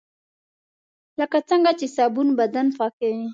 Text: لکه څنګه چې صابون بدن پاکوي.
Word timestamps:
لکه 1.19 1.37
څنګه 1.49 1.71
چې 1.79 1.85
صابون 1.95 2.27
بدن 2.39 2.67
پاکوي. 2.77 3.27